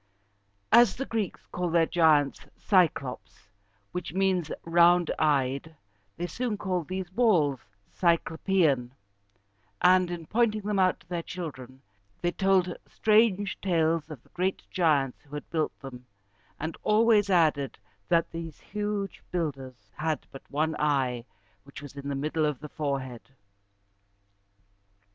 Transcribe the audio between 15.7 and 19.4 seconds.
them, and always added that these huge